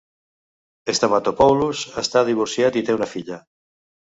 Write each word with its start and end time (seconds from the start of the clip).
Stamatopoulos 0.99 1.83
està 2.05 2.25
divorciat 2.33 2.81
i 2.83 2.87
té 2.89 2.97
una 2.99 3.13
filla. 3.13 3.39